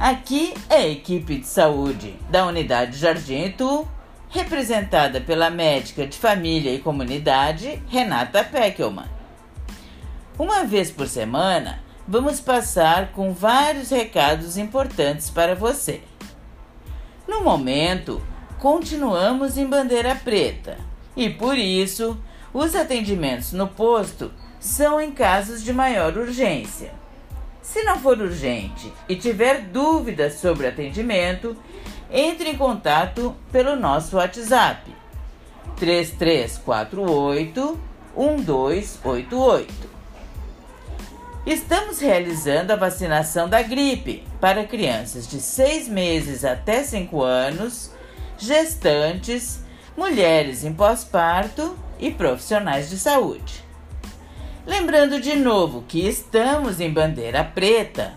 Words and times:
Aqui 0.00 0.54
é 0.70 0.76
a 0.76 0.88
equipe 0.88 1.38
de 1.38 1.46
saúde 1.48 2.14
da 2.30 2.46
Unidade 2.46 2.96
Jardim 2.96 3.52
representada 4.28 5.20
pela 5.20 5.50
médica 5.50 6.06
de 6.06 6.16
família 6.16 6.72
e 6.72 6.78
comunidade 6.78 7.82
Renata 7.88 8.44
Peckelman. 8.44 9.08
Uma 10.38 10.62
vez 10.62 10.88
por 10.88 11.08
semana, 11.08 11.80
vamos 12.06 12.38
passar 12.38 13.10
com 13.10 13.32
vários 13.32 13.90
recados 13.90 14.56
importantes 14.56 15.30
para 15.30 15.56
você. 15.56 16.00
No 17.26 17.42
momento, 17.42 18.22
continuamos 18.60 19.58
em 19.58 19.66
bandeira 19.66 20.14
preta 20.14 20.78
e 21.16 21.28
por 21.28 21.58
isso 21.58 22.16
os 22.54 22.76
atendimentos 22.76 23.52
no 23.52 23.66
posto 23.66 24.30
são 24.60 25.00
em 25.00 25.10
casos 25.10 25.60
de 25.60 25.72
maior 25.72 26.16
urgência. 26.16 26.92
Se 27.62 27.82
não 27.82 27.98
for 27.98 28.18
urgente 28.18 28.92
e 29.08 29.16
tiver 29.16 29.62
dúvidas 29.62 30.34
sobre 30.34 30.66
atendimento, 30.66 31.56
entre 32.10 32.50
em 32.50 32.56
contato 32.56 33.34
pelo 33.52 33.76
nosso 33.76 34.16
WhatsApp 34.16 34.90
3348 35.76 37.80
1288. 38.16 39.88
Estamos 41.46 42.00
realizando 42.00 42.72
a 42.72 42.76
vacinação 42.76 43.48
da 43.48 43.62
gripe 43.62 44.24
para 44.40 44.64
crianças 44.64 45.26
de 45.26 45.40
6 45.40 45.88
meses 45.88 46.44
até 46.44 46.82
5 46.82 47.22
anos, 47.22 47.92
gestantes, 48.36 49.60
mulheres 49.96 50.64
em 50.64 50.72
pós-parto 50.72 51.78
e 51.98 52.10
profissionais 52.10 52.90
de 52.90 52.98
saúde. 52.98 53.67
Lembrando 54.68 55.18
de 55.18 55.34
novo 55.34 55.82
que 55.88 56.06
estamos 56.06 56.78
em 56.78 56.92
bandeira 56.92 57.42
preta, 57.42 58.12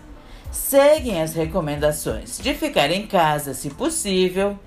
seguem 0.50 1.22
as 1.22 1.32
recomendações 1.32 2.38
de 2.38 2.52
ficar 2.52 2.90
em 2.90 3.06
casa 3.06 3.54
se 3.54 3.70
possível, 3.70 4.58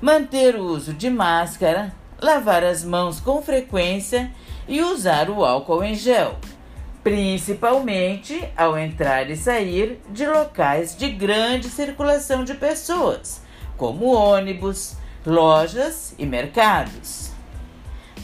manter 0.00 0.54
o 0.54 0.62
uso 0.62 0.94
de 0.94 1.10
máscara, 1.10 1.92
lavar 2.20 2.62
as 2.62 2.84
mãos 2.84 3.18
com 3.18 3.42
frequência 3.42 4.30
e 4.68 4.82
usar 4.82 5.28
o 5.28 5.44
álcool 5.44 5.82
em 5.82 5.96
gel, 5.96 6.36
principalmente 7.02 8.48
ao 8.56 8.78
entrar 8.78 9.28
e 9.28 9.36
sair 9.36 10.00
de 10.10 10.24
locais 10.24 10.94
de 10.96 11.08
grande 11.08 11.68
circulação 11.68 12.44
de 12.44 12.54
pessoas, 12.54 13.42
como 13.76 14.14
ônibus, 14.14 14.94
lojas 15.26 16.14
e 16.16 16.24
mercados 16.24 17.21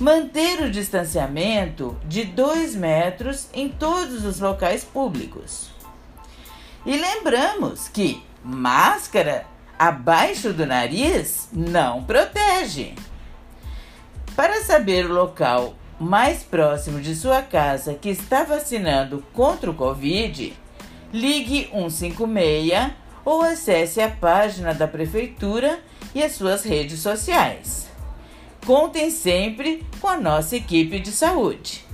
manter 0.01 0.63
o 0.63 0.71
distanciamento 0.71 1.99
de 2.05 2.25
2 2.25 2.75
metros 2.77 3.49
em 3.53 3.69
todos 3.69 4.25
os 4.25 4.39
locais 4.39 4.85
públicos. 4.85 5.71
E 6.87 6.97
lembramos 6.97 7.89
que 7.89 8.23
máscara 8.43 9.45
abaixo 9.79 10.53
do 10.53 10.65
nariz 10.65 11.49
não 11.53 12.05
protege. 12.05 12.95
Para 14.37 14.63
saber 14.63 15.07
o 15.07 15.13
local 15.13 15.75
mais 15.99 16.45
próximo 16.45 17.01
de 17.01 17.15
sua 17.17 17.43
casa 17.43 17.95
que 17.95 18.09
está 18.09 18.45
vacinando 18.45 19.25
contra 19.33 19.69
o 19.69 19.75
Covid, 19.75 20.57
ligue 21.13 21.69
156 21.73 22.93
ou 23.25 23.43
acesse 23.43 24.01
a 24.01 24.09
página 24.09 24.73
da 24.73 24.87
Prefeitura 24.87 25.81
e 26.15 26.23
as 26.23 26.33
suas 26.33 26.65
redes 26.65 27.01
sociais. 27.01 27.89
Contem 28.69 29.11
sempre 29.11 29.83
com 29.99 30.09
a 30.09 30.21
nossa 30.21 30.55
equipe 30.55 31.01
de 31.01 31.11
saúde. 31.11 31.88